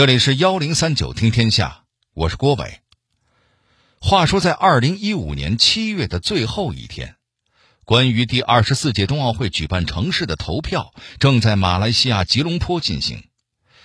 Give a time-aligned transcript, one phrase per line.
[0.00, 1.82] 这里是幺零三九听天下，
[2.14, 2.78] 我是郭伟。
[4.00, 7.16] 话说，在二零一五年七月的最后一天，
[7.84, 13.24] 关于第二十四届冬奥会举办城市的投票正在马来西亚吉隆坡进行，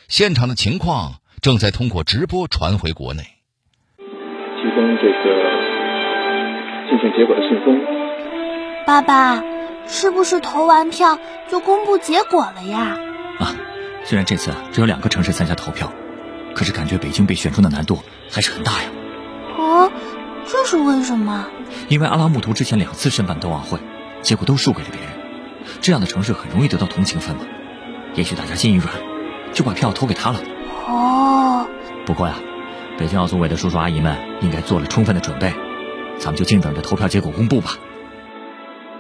[0.08, 3.24] 现场的情况正在通过直播传回国内。
[3.98, 4.06] 提
[4.74, 5.28] 供这个
[6.88, 7.78] 竞选结果的信封。
[8.86, 9.44] 爸爸，
[9.86, 11.20] 是不是投完票
[11.52, 12.98] 就公布结果了呀？
[13.38, 13.54] 啊。
[14.08, 15.92] 虽然这次只有两个城市参加投票，
[16.56, 18.00] 可是感觉北京被选中的难度
[18.32, 18.90] 还是很大呀。
[19.58, 19.92] 哦，
[20.48, 21.46] 这是为什么？
[21.90, 23.78] 因为阿拉木图之前两次申办冬奥会，
[24.22, 25.10] 结果都输给了别人，
[25.82, 27.42] 这样的城市很容易得到同情分嘛。
[28.16, 28.90] 也许大家心一软，
[29.52, 30.40] 就把票投给他了。
[30.88, 31.68] 哦。
[32.06, 32.36] 不过呀，
[32.98, 35.54] 北京奥组委的叔叔阿姨们应该做了充分的准备，
[36.18, 37.78] 咱们就静等着投票结果公布吧。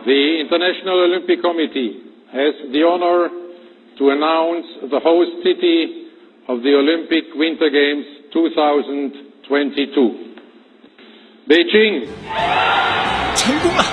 [0.03, 1.95] The International Olympic Committee
[2.33, 3.31] has the honor.
[3.97, 6.04] to announce the host city
[6.47, 10.15] of the Olympic Winter Games 2022.
[11.47, 12.07] Beijing.
[13.35, 13.83] 成功了！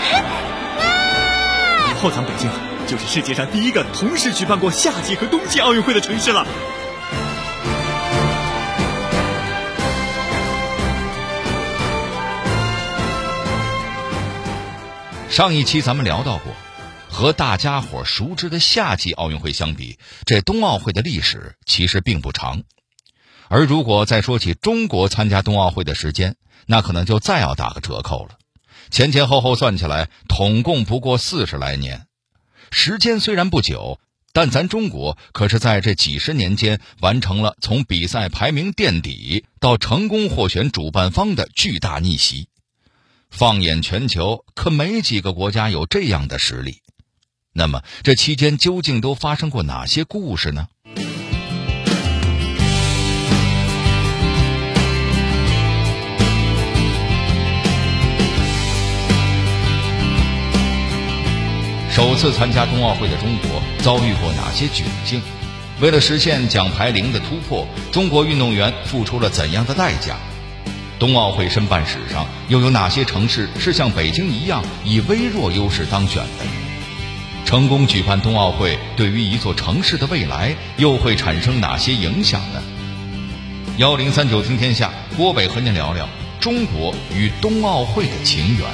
[1.90, 2.50] 以后咱北京
[2.86, 6.46] 就是世界上第一个同时举办过夏季和冬季奥运会的城市了。
[15.28, 16.52] 上一期咱们聊到过。
[17.12, 22.62] 和大家伙熟知的夏季奥运会相比，这冬奥会的历史其实并不长。
[23.48, 28.38] 而如果再说起中国参加冬奥会的时间，那可能就再要打个折扣了。
[28.90, 32.06] 前前后后算起来，统共不过四十来年。
[32.70, 34.00] 时间虽然不久，
[34.32, 42.48] 但咱中国可是在这几十年间完成了从比赛排名垫底到成功获选主办方的巨大逆袭。
[43.30, 46.78] 放眼全球，可没几个国家有这样的实力。
[47.54, 50.68] 那么，这期间究竟都发生过哪些故事呢？
[61.90, 65.20] 首次参加冬奥会的中国遭遇过哪些窘境？
[65.78, 70.16] 为了实现奖牌零的突破，中国运动员付出了怎样的代价？
[70.98, 76.61] 冬奥会申办史上又有哪些城市是像北京一样以微弱优势当选的？
[77.52, 82.62] 成功举办冬奥会，对于一座城市的未来又会产生哪些影响呢？
[83.76, 86.08] 幺零三九听天下，郭北和您聊聊
[86.40, 88.66] 中国与冬奥会的情缘。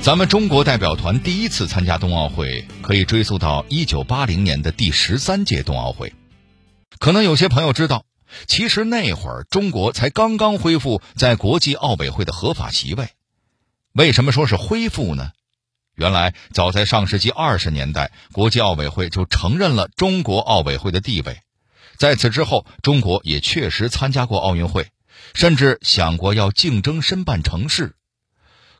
[0.00, 6.12] 咱们中国代表团第一次参加冬奥会，可以追溯到一九八零年的第十三届冬奥会。
[7.00, 8.04] 可能有些朋友知道，
[8.46, 13.08] 其实那会儿中国才刚刚恢复在国际奥委会的合法席位。
[13.92, 15.32] 为什么说是恢复呢？
[15.94, 21.40] 原来早在上世纪二十年代，国际奥委会就承认了中国奥委会的地位。
[21.96, 24.88] 在此之后，中国也确实参加过奥运会，
[25.32, 27.96] 甚至想过要竞争申办城市。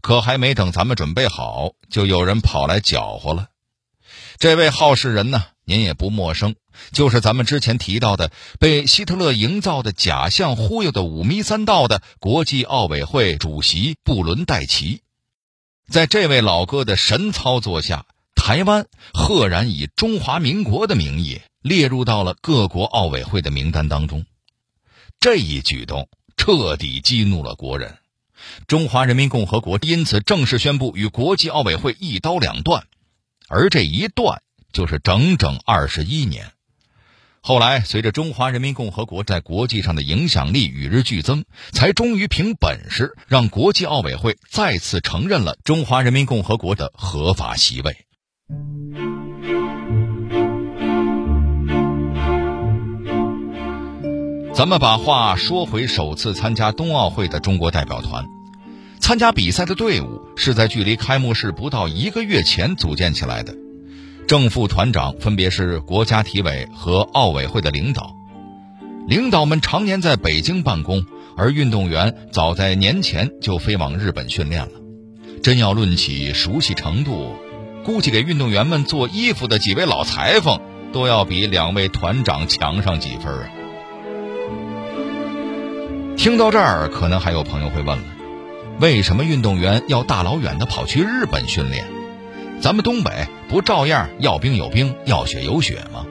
[0.02, 3.48] 可还没等咱们准备好，就有人跑来搅和了。
[4.40, 5.44] 这位好事人呢？
[5.66, 6.54] 您也不陌生，
[6.92, 15.02] 就是咱们之前提到的被希特勒营造的假象忽悠的五迷三道的国际奥委会主席布伦代奇。
[15.90, 24.24] 在这位老哥的神操作下，台湾赫然以中华民国的名义列入到了各国奥委会的名单当中。
[25.20, 26.08] 这一举动
[26.38, 27.98] 彻底激怒了国人，
[28.66, 32.86] 中华人民共和国因此正式宣布与国际奥委会一刀两断，
[33.50, 34.41] 而这一断。
[34.72, 36.53] 就是整整二十一年。
[37.41, 47.97] 后来，随着中华人民共和国在国际上的影响力与日俱增，才终于凭本事让国际奥委会再次承认了中华人民共和国的合法席位。
[54.55, 58.25] 咱们把话说回首次参加冬奥会的中国代表团，
[59.10, 63.56] 参加比赛的队伍是在距离开幕式不到一个月前组建起来的。
[64.28, 68.14] 正副团长分别是国家体委和奥委会的领导，
[69.08, 71.04] 领导们常年在北京办公，
[71.36, 74.70] 而运动员早在年前就飞往日本训练了。
[75.42, 77.34] 真要论起熟悉程度，
[77.84, 80.60] 估计给运动员们做衣服的几位老裁缝
[80.92, 83.50] 都要比两位团长强上几分啊！
[86.16, 88.04] 听到这儿，可能还有朋友会问了：
[88.81, 91.87] 为什么运动员要大老远的跑去日本训练？
[92.62, 96.06] 咱们东北不照样要兵有兵，要雪有雪吗？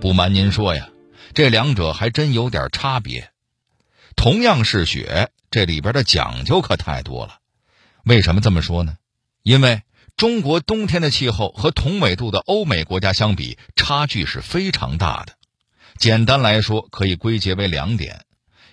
[0.00, 0.88] 不瞒您说呀，
[1.34, 3.30] 这两者还真有点差别。
[4.16, 7.38] 同样是雪，这里边的讲究可太多了。
[8.02, 8.96] 为什么这么说呢？
[9.44, 9.82] 因为
[10.16, 15.34] 中国冬天的气候和同纬度的欧美国家相比，差距是非常大的。
[15.96, 18.24] 简单来说，可以归结为两点：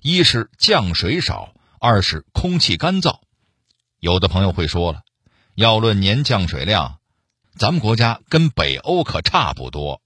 [0.02, 1.54] 一是降水少，
[1.86, 3.20] 二是空气干燥。
[4.00, 5.02] 有的朋友会说了，
[5.54, 6.98] 要论年降水量，
[7.60, 10.02] 咱们国家跟北欧可差不多。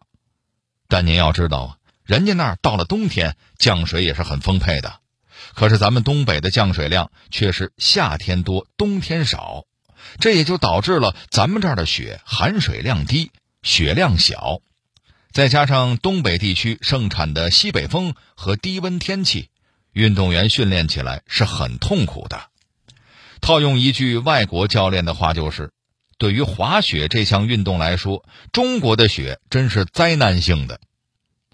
[0.89, 4.99] 但您要知道啊，人家那儿到了冬天降水也是很丰沛的，
[5.53, 9.63] 可是咱们东北的降水量却是夏天多，冬天少，
[10.19, 13.31] 这也就导致了咱们这儿的雪含水量低，
[13.63, 14.59] 雪量小。
[15.31, 19.49] 再加上东北地区盛产的西北风和低温天气，
[19.93, 22.41] 运动员训练起来是很痛苦的。
[23.41, 25.71] 套用一句外国教练的话，就是
[26.17, 30.79] 对于滑雪这项运动来说，中国的雪真是灾难性的。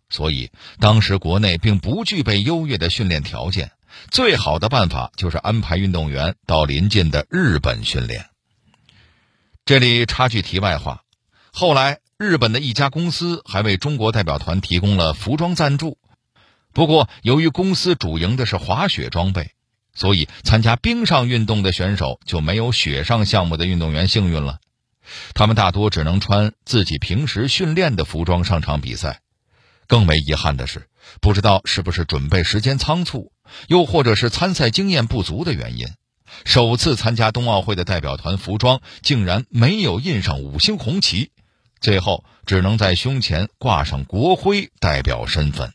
[0.09, 3.71] 所以当时国内并不具备优越的训练条件，
[4.11, 8.25] 最好的办法就是安排运动员到邻近的日本训练。
[9.65, 11.01] 这里插句题外话，
[11.51, 11.99] 后来。
[12.17, 15.97] 日本的一家公司还为中国代表团提供了服装赞助，
[16.75, 19.51] 不过由于公司主营的是滑雪装备，
[19.93, 24.59] 所以参加冰上运动的选手就没有雪上项目的运动员幸运了。
[25.33, 29.21] 他们大多只能穿自己平时训练的服装上场比赛。
[29.87, 30.89] 更为遗憾的是，
[31.21, 33.31] 不知道是不是准备时间仓促，
[33.67, 35.87] 又或者是参赛经验不足的原因，
[36.43, 41.31] 首次参加冬奥会的代表团服装竟然没有印上五星红旗。
[41.79, 45.71] 最后只能在胸前挂上国徽，代表身份。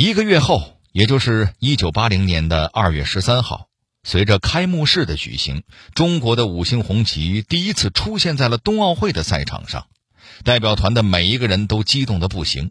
[0.00, 3.66] 一个月后，也就是一九八零年的二月十三号，
[4.04, 9.88] 随着开幕式的举行，中国的五星红旗第一次出现在了冬奥会的赛场上。
[10.44, 12.70] 代表团的每一个人都激动的不行。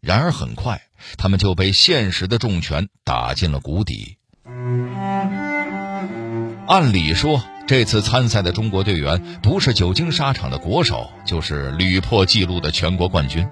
[0.00, 0.82] 然而很快，
[1.18, 4.18] 他们就被现实的重拳打进了谷底。
[6.68, 7.42] 按理说。
[7.64, 13.48] 这次参赛的中国队员不是久经沙场的国手，就是屡破纪录的全国冠军。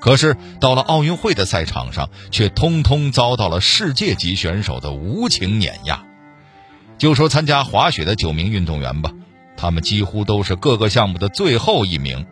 [0.00, 6.04] 可是到了奥运会的赛场上，却通通遭到了世界级选手的无情碾压。
[6.98, 9.10] 就说参加滑雪的九名运动员吧，
[9.56, 12.26] 他们几乎都是各个项目的最后一名，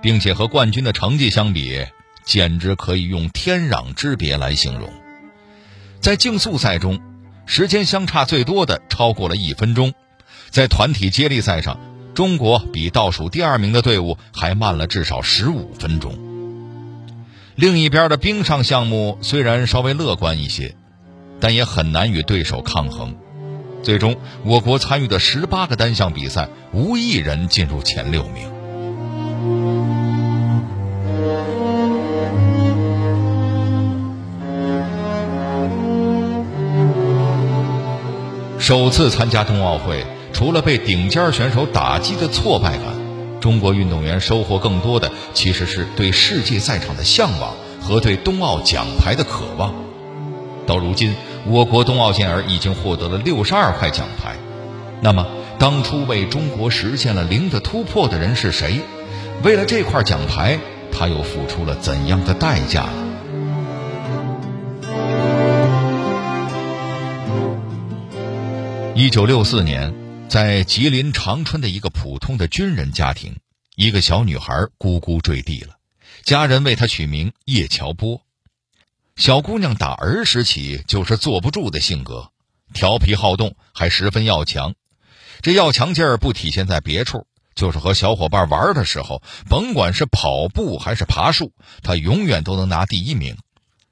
[0.00, 1.84] 并且和冠军的成绩相比，
[2.24, 4.88] 简直可以用天壤之别来形容。
[6.00, 7.00] 在竞速赛中，
[7.46, 9.92] 时间相差最多的超过了一分钟。
[10.50, 11.78] 在团体接力赛上，
[12.14, 16.27] 中国比倒数第二名的队伍还慢了至少十五分钟。
[17.58, 20.76] 另一边的冰上项目虽然稍微乐观一些，
[21.40, 23.16] 但也很难与对手抗衡。
[23.82, 24.14] 最终，
[24.44, 28.48] 我国参与的十八个单项比赛，无一人进入前六名。
[38.60, 40.06] 首次参加冬奥会。
[40.30, 42.84] 除了被顶尖选手打击的挫败感，
[43.40, 49.74] 中国运动员收获更多的其实是对世界赛场的向往和对冬奥奖牌的渴望。
[50.66, 51.14] 到如今，
[51.46, 54.36] 我国冬奥健儿已经获得了六十二块奖牌。
[55.00, 55.26] 那么，
[55.58, 58.80] 当初为中国实现了零的突破的人是谁？
[59.42, 60.58] 为了这块奖牌，
[60.90, 63.04] 他又付出了怎样的代价呢？
[68.94, 70.07] 一九六四年。
[70.28, 73.38] 在吉林长春的一个普通的军人家庭，
[73.76, 75.76] 一个小女孩咕咕坠地了，
[76.22, 78.20] 家人为她取名叶乔波。
[79.16, 82.30] 小姑娘打儿时起就是坐不住的性格，
[82.74, 84.74] 调皮好动，还十分要强。
[85.40, 93.38] 这要强劲儿不体现在别处，就是和小伙伴玩的时候，甭管是跑步还是爬树，她永远都能拿第一名。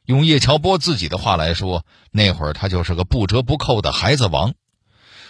[0.04, 4.52] 用叶乔波自己的话来说，那会儿她就是个不折不扣的孩子王。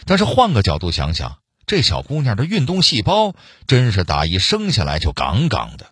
[0.07, 3.35] 但是换个角度想想，这小姑娘的运动细胞
[3.67, 5.87] 真是打一生下来就杠杠的。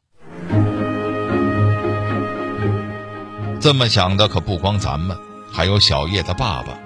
[3.60, 5.18] 这么想的可不光咱们，
[5.52, 6.78] 还有小叶的爸爸。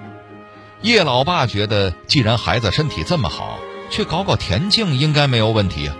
[0.81, 3.59] 叶老爸觉得，既然孩子身体这么好，
[3.91, 5.95] 去搞搞田径应该没有问题啊。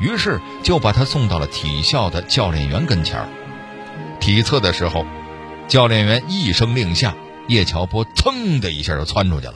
[0.00, 3.28] 于是就把他送到了体校的教练员跟前儿。
[4.20, 5.04] 体测的时候，
[5.68, 7.14] 教练员一声令下，
[7.48, 9.54] 叶乔波噌的一下就窜出去了。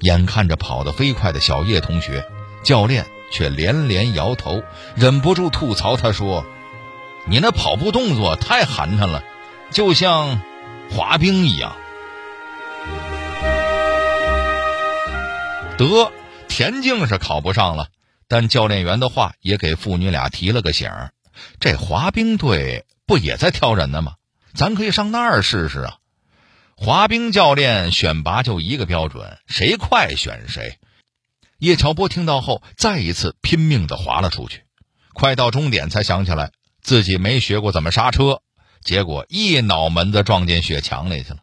[0.00, 2.26] 眼看着跑得飞快的小叶同学，
[2.62, 4.62] 教练却连连摇头，
[4.94, 6.44] 忍不住吐槽：“他说，
[7.26, 9.22] 你那跑步动作太寒碜了，
[9.70, 10.40] 就像
[10.90, 11.76] 滑冰一样。”
[15.76, 16.12] 得，
[16.48, 17.88] 田径是考不上了，
[18.28, 21.12] 但教练员的话也给父女俩提了个醒儿：
[21.58, 24.14] 这滑冰队不也在挑人呢吗？
[24.52, 25.96] 咱可以上那儿试试啊！
[26.82, 30.78] 滑冰教练选拔就一个标准，谁快选谁。
[31.58, 34.62] 叶乔波听到后，再一次拼命地滑了出去。
[35.12, 38.40] 快到终点，才想起来自己没学过怎么刹车，
[38.82, 41.40] 结果一脑门子撞进雪墙里去了。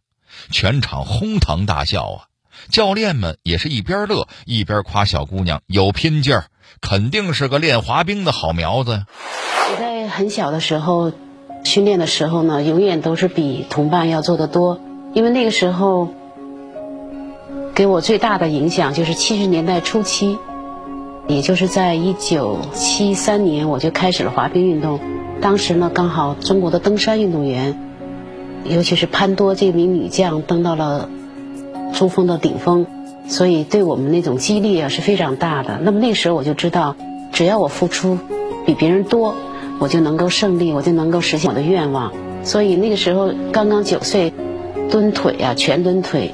[0.50, 2.26] 全场哄堂大笑啊！
[2.72, 6.46] 教练们也是一边乐一边夸小姑娘有拼劲儿，
[6.82, 9.06] 肯定是个练滑冰的好苗子呀。
[9.70, 11.14] 我在很小的时候
[11.64, 14.82] 训练的时候呢，永远都是比同伴要做得多，
[15.14, 16.10] 因为那个时候。
[17.76, 20.40] 给我最大的影响就是七十年代初期，
[21.28, 25.00] 也就是在一九七三年，我就开始了滑冰运动。
[25.42, 27.80] 当时呢，刚好中国的登山运动员，
[28.66, 31.08] 尤其是潘多这名女将登到了
[31.94, 32.88] 珠峰的顶峰，
[33.28, 35.78] 所以对我们那种激励啊是非常大的。
[35.84, 36.96] 那么那时候我就知道，
[37.32, 38.18] 只要我付出
[38.66, 39.36] 比别人多，
[39.78, 42.12] 我就能够胜利，我就能够实现我的愿望。
[42.42, 44.34] 所以那个时候刚刚九岁，
[44.90, 46.34] 蹲腿啊，全蹲腿。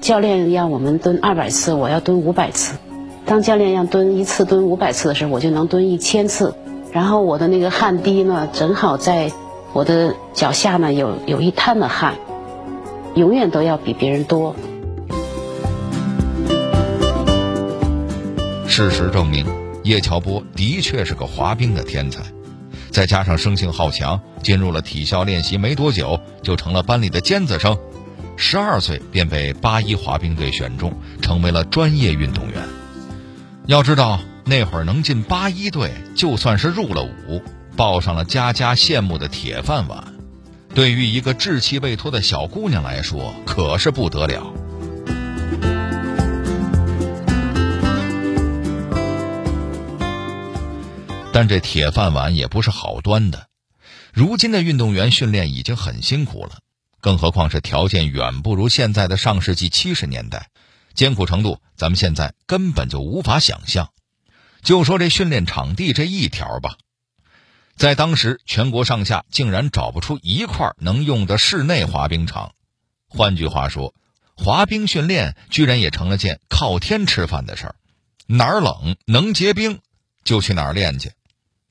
[0.00, 2.76] 教练让我们蹲二百次，我要蹲五百次。
[3.24, 6.54] 当教练让蹲一次蹲五百次的时候，我就能蹲一千次。
[6.92, 9.30] 然后我的那个汗滴呢，正好在
[9.72, 12.14] 我的脚下呢，有有一滩的汗，
[13.14, 14.54] 永远都要比别人多。
[18.66, 19.44] 事实证明，
[19.82, 22.22] 叶乔波的确是个滑冰的天才，
[22.98, 27.78] 再加上生性好强，进入了体校练习没多久，就成了班里的尖子生。
[28.36, 32.60] 十二岁便被八一滑冰队选中，成为了专业运动员。
[33.66, 37.40] 要知道，那会儿能进八一队，就算是入了伍，
[37.76, 40.02] 抱上了家家羡慕的铁饭碗。
[40.74, 44.52] 对于一个稚气未脱的小姑娘来说，可是不得了。
[51.38, 53.46] 但这铁饭碗也不是好端的。
[54.12, 56.58] 如今的运动员训练已经很辛苦了。
[57.00, 60.48] 更何况是条件远不如现在的上世纪七十年代，
[60.94, 63.90] 艰苦程度咱们现在根本就无法想象。
[64.64, 66.76] 就说这训练场地这一条吧，
[67.76, 72.52] 在当时全国上下竟然找不出一块能用的室内滑冰场。
[73.06, 73.94] 换句话说，
[74.34, 77.76] 滑冰训练居然也成了件靠天吃饭的事儿。
[78.26, 79.78] 哪儿冷能结冰，
[80.24, 81.12] 就去哪儿练去。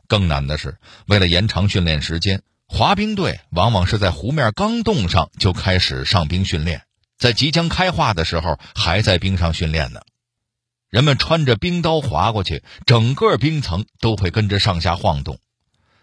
[0.08, 2.42] 更难的是，为了延长训练时间。
[2.70, 6.82] 滑冰队往往是在湖面刚冻上就开始上冰训练，
[7.18, 10.02] 在即将开化的时候还在冰上训练呢。
[10.90, 15.40] 人们穿着冰刀滑过去，整个冰层都会跟着上下晃动。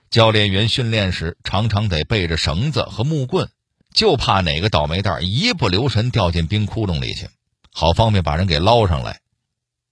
[0.08, 3.50] 教练员训练时常常得背着绳子和木棍，
[3.92, 7.28] 就怕哪个倒霉蛋一不留神掉进冰窟窿里去，
[7.72, 9.20] 好方便把人给捞上来。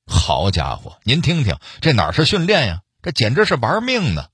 [0.06, 2.80] 好家伙，您听听，这哪是训练呀？
[3.02, 4.26] 这简直是玩命呢！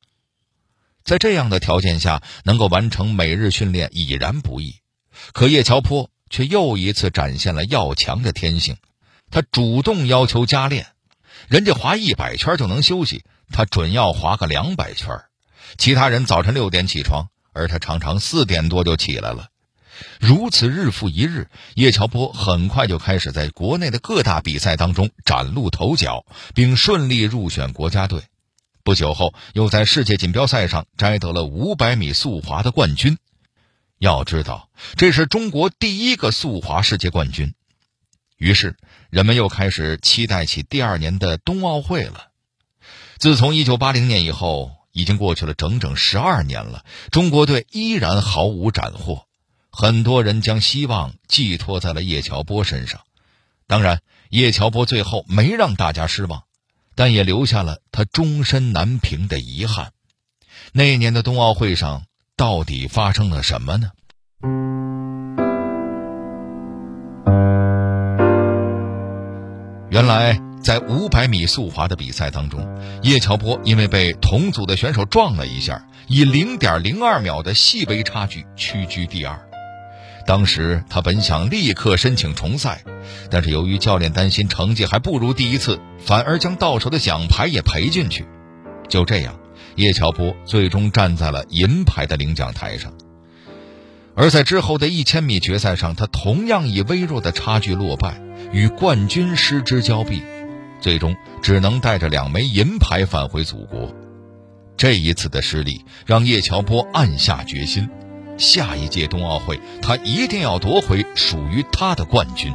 [1.03, 4.77] 在这样的条件下，能够完成每日训练已然不易，
[5.33, 8.77] 可叶乔坡却又一次展现了要强的天性。
[9.31, 10.89] 他主动要求加练，
[11.49, 15.19] 人家滑一百圈就能休息，他准要滑个两百圈。
[15.79, 19.49] 其他人早晨六点起床，而他常常四点多就起来了。
[20.21, 28.23] 如此日复一日，叶乔波很快就开始在国内的各大比赛当中崭露头角，并顺利入选国家队。
[28.89, 33.19] 不久后，又在世界锦标赛上摘得了五百米速滑的冠军。
[33.99, 37.53] 要知道，这是中国第一个速滑世界冠军。
[38.39, 38.79] 于是，
[39.11, 42.29] 人们又开始期待起第二年的冬奥会了。
[43.19, 49.27] 自从一九八零年以后，已经过去了整整十二年了，中国队依然毫无斩获。
[49.71, 53.03] 很多人将希望寄托在了叶乔波身上。
[53.67, 56.45] 当然，叶乔波最后没让大家失望。
[56.99, 59.93] 但也留下了他终身难平的遗憾。
[60.73, 62.03] 那年的冬奥会上，
[62.37, 63.93] 到底发生了什么呢？
[69.91, 72.67] 原来，在五百米速滑的比赛当中，
[73.05, 79.48] 叶乔波因为被同组的选手撞了一下，以零点零二秒的细微差距屈居第二。
[80.29, 82.85] 当时他本想立刻申请重赛，
[83.31, 88.27] 但是由于教练担心成绩还不如第一次，反而将到手的奖牌也赔进去。
[88.91, 89.41] 就这样，
[89.77, 92.93] 叶乔波最终站在了银牌的领奖台上。
[94.15, 98.21] 而在之后的一千米决赛上，他同样以微弱的差距落败，
[98.53, 100.23] 与冠军失之交臂，
[100.79, 103.95] 最终只能带着两枚银牌返回祖国。
[104.77, 107.89] 这一次的失利让叶乔波暗下决心。
[108.39, 112.53] 下一届冬奥会，他一定要夺回属于他的冠军。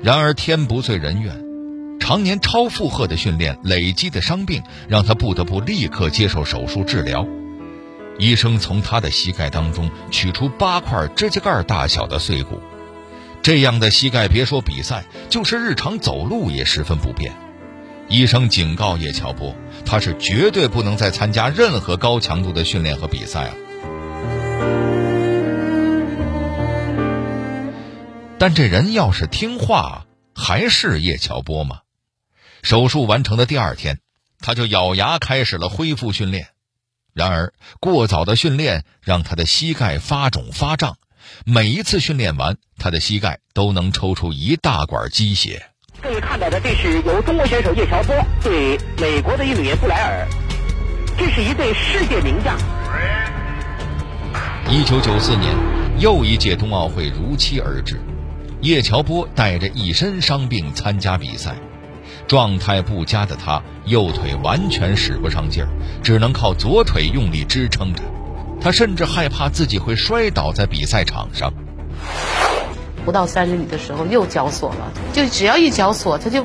[0.00, 1.34] 然而天不遂人愿，
[2.00, 7.26] 常年超负荷的训练累积的伤病，让他不得不立刻接受手术治疗。
[8.18, 12.60] 医生从他的膝盖当中取出八块指甲盖大小的碎骨，
[13.42, 17.32] 这样的膝盖，别说比赛，就是日常走路也十分不便。
[18.08, 23.54] 医生警告叶乔波，他是绝对不能再参加任何高强度的训练和比赛了。
[28.38, 31.80] 但这人要是听话，还是叶乔波吗？
[32.62, 34.00] 手术完成的第二天，
[34.40, 36.48] 他就咬牙开始了恢复训练。
[37.18, 40.98] 然而，过早的训练让他的膝盖发肿发胀，
[41.44, 45.66] 每一次训练完，他的膝盖都能抽出一大管积血。
[46.00, 50.28] 各位看到的，这是由中国选手叶乔波对美国的运动员布莱尔，
[51.18, 52.56] 这是一对世界名将。
[54.70, 55.52] 一九九四年，
[55.98, 58.00] 又一届冬奥会如期而至，
[58.62, 61.56] 叶乔波带着一身伤病参加比赛。
[62.28, 65.68] 状态不佳的他，右腿完全使不上劲儿，
[66.02, 68.02] 只能靠左腿用力支撑着。
[68.60, 71.50] 他甚至害怕自己会摔倒在比赛场上。
[73.06, 76.44] 不到三十米的时候又绞锁了，就只要一绞锁，他就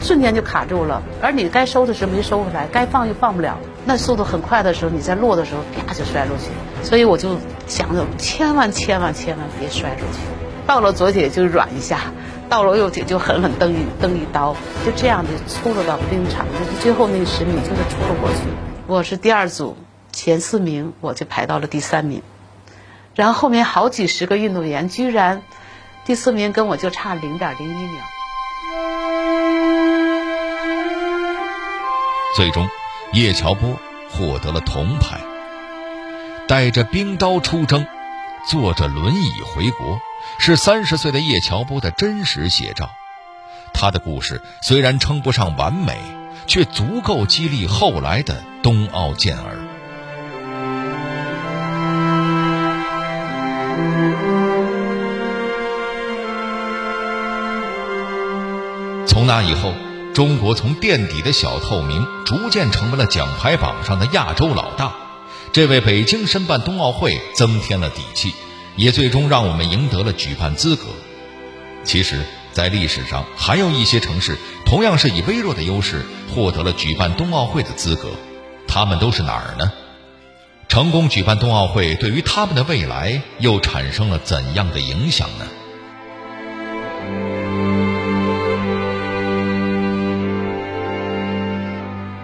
[0.00, 1.02] 瞬间就卡住了。
[1.22, 3.56] 而你该收的时候没收回来，该放又放不了。
[3.86, 6.50] 那速度很快的时候，你在落的时候啪就摔出去。
[6.82, 10.18] 所以我就想着，千万千万千万别摔出去。
[10.66, 12.12] 到了左腿就软一下。
[12.52, 14.54] 到了右腿就狠狠蹬一蹬一刀，
[14.84, 18.40] 就这样子出了到冰场，就是最后那十米就是出了过去。
[18.86, 19.74] 我是第二组
[20.12, 22.22] 前四名，我就排到了第三名。
[23.14, 25.40] 然后后面好几十个运动员，居然
[26.04, 28.04] 第四名跟我就差零点零一秒。
[32.36, 32.68] 最终，
[33.14, 33.78] 叶乔波
[34.10, 35.22] 获得了铜牌。
[36.46, 37.86] 带着冰刀出征，
[38.46, 39.98] 坐着轮椅回国。
[40.38, 42.90] 是三十岁的叶乔波的真实写照，
[43.72, 45.98] 他的故事虽然称不上完美，
[46.46, 49.58] 却足够激励后来的冬奥健儿。
[59.06, 59.74] 从那以后，
[60.14, 64.92] 中国从垫底的小透明，逐渐成为了奖牌榜上的亚洲老大，
[65.52, 68.34] 这为北京申办冬奥会增添了底气。
[68.76, 70.84] 也最终让我们赢得了举办资格。
[71.84, 76.04] 其实，在历史上还有一些城市同样是以微弱的优势
[76.34, 78.10] 获得了举办冬奥会的资格，
[78.68, 79.72] 他们都是哪儿呢？
[80.68, 85.46] 成功举办冬奥会对于他们的未来又产生了怎样的影响呢？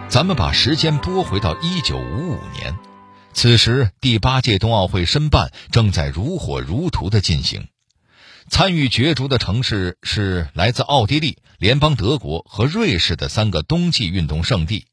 [0.08, 2.74] 咱们把时间拨回到一九五五年。
[3.32, 7.68] 此时，第八届冬奥会申办正在如火如荼的进行，
[8.48, 14.86] 参与角逐的城市是来自奥地利、联邦德国和瑞士的三个冬季运动圣地，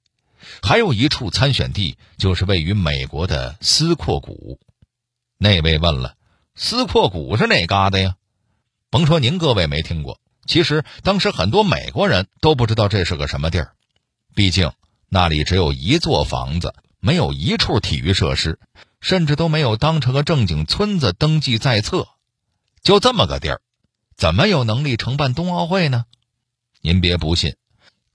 [0.62, 4.60] 还有一处参选地就是位于美国的斯阔谷。
[5.40, 6.16] 那位问了
[6.54, 8.16] ：“斯阔谷是哪嘎达呀？”
[8.92, 13.74] 甭说您各位没听过，其实当时很多美国人都不知道这是个什么地儿，
[14.36, 14.72] 毕竟
[15.10, 16.76] 那里只有一座房子。
[17.06, 18.58] 没有一处体育设施，
[19.00, 22.08] 甚至都没有当成个正经村子登记在册，
[22.82, 23.62] 就这么个地儿，
[24.18, 26.06] 怎么有能力承办冬奥会呢？
[26.82, 27.58] 您别不信，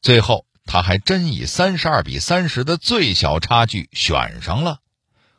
[0.02, 4.80] 最后他还真以三十二比三十的最小差距选上了，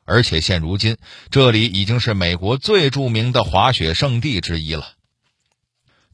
[0.06, 0.96] 而且现如今
[1.30, 4.94] 这里已经是美国最著名的滑雪胜地之一了。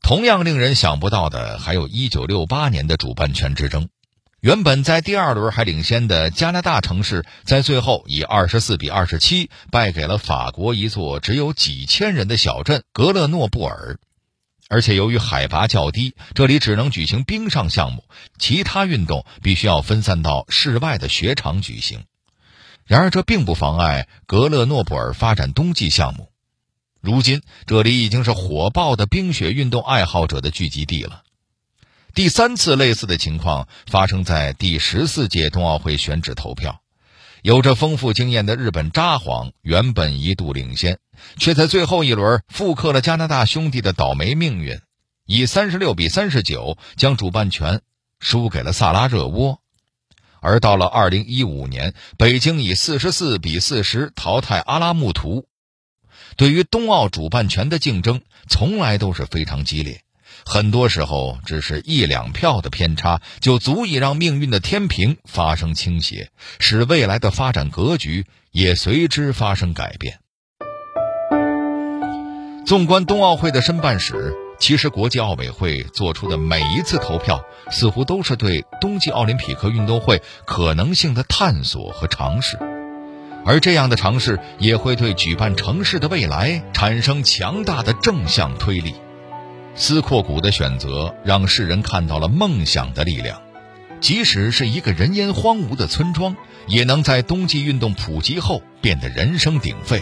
[0.01, 3.89] 同样令人想不到的，还有一九六八年的主办权之争。
[4.39, 13.97] 原本在第二轮还领先的加拿大城市，在最后以二十四比二十七败给了法国一座只有几千人的小镇格勒诺布尔，
[14.69, 18.03] 而且由于海拔较低，这里只能举行冰上项目，
[18.37, 22.03] 其他运动必须要分散到室外的雪场举行。
[22.85, 26.31] 然而，这并不妨碍格勒诺布尔发展冬季项目。
[27.01, 31.23] 如今，这里已经是火爆的冰雪运动爱好者的聚集地了。
[32.17, 36.81] 第三次类似的情况发生在第十四届冬奥会选址投票，
[37.43, 40.97] 有着丰富经验的日本札幌原本一度领先，
[41.37, 44.81] 却在最后一轮复刻了加拿大兄弟的倒霉命运，
[45.27, 47.81] 以三十六比三十九将主办权
[48.19, 49.61] 输给了萨拉热窝。
[50.41, 55.45] 而到了二零一五年，北京以四十四比四十淘汰阿拉木图。
[56.35, 60.01] 对于冬奥主办权的竞争，从来都是非常激烈。
[60.49, 66.29] 很多时候，只是一两票的偏差，就足以让命运的天平发生倾斜，
[66.59, 70.19] 使未来的发展格局也随之发生改变。
[72.65, 82.57] 纵观冬奥会的申办史，其实，国际奥委会做出的每一次投票，似乎都是对冬季奥林匹克运动会可能性的探索和尝试，
[83.45, 88.95] 而这样的尝试也会对举办城市的未来产生强大的正向推力。
[89.79, 93.39] 斯阔谷的选择让世人看到了梦想的力量，
[94.01, 96.35] 即使是一个人烟荒芜的村庄，
[96.65, 100.01] 也能在冬季运动普及后变得人声鼎沸。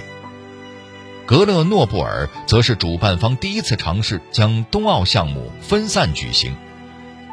[1.25, 6.55] 格勒诺布尔则是主办方第一次尝试将冬奥项目分散举行，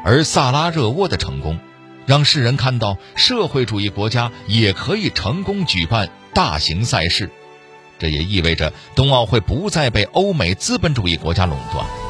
[0.03, 1.57] 而萨拉热窝的成功，
[2.05, 7.29] 让世人看到社会主义国家也可以成功举办大型赛事，
[7.99, 12.02] 这也意味着冬奥会不再被欧美资本主义国家垄断。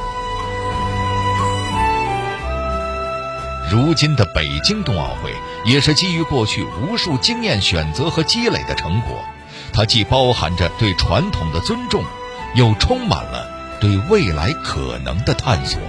[3.74, 5.34] 如今的北京冬奥会，
[5.64, 9.24] 也是基于过去无数经验选择和积累的成果。
[9.72, 12.04] 它既包含着对传统的尊重，
[12.54, 15.80] 又充满了对未来可能的探索。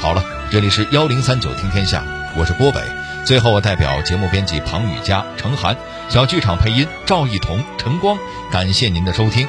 [0.00, 2.02] 好了，这里是幺零三九听天下，
[2.36, 2.82] 我是郭伟。
[3.24, 5.76] 最后，我代表节目编辑庞雨佳、程涵，
[6.08, 8.18] 小剧场配音赵一彤、陈光，
[8.50, 9.46] 感谢您的收听，